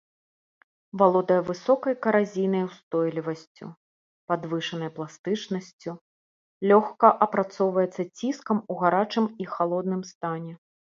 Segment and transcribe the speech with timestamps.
[0.99, 3.65] Валодае высокай каразійнай устойлівасцю,
[4.33, 5.91] падвышанай пластычнасцю,
[6.73, 10.53] лёгка апрацоўваецца ціскам ў гарачым і халодным стане.